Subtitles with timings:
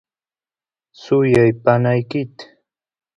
[1.01, 2.35] suyay panaykit